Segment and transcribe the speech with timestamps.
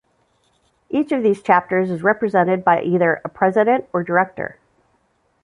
[0.89, 4.57] Each of these chapters is represented by either a president or director.